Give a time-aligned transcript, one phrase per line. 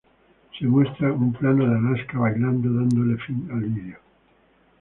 [0.57, 3.99] Se muestra un plano de Alaska bailando dándole fin al video.